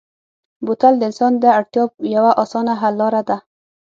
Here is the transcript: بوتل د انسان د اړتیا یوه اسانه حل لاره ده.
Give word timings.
بوتل 0.65 0.93
د 0.97 1.01
انسان 1.09 1.33
د 1.39 1.45
اړتیا 1.57 1.83
یوه 2.15 2.31
اسانه 2.43 2.73
حل 2.81 2.93
لاره 3.01 3.21
ده. 3.29 3.37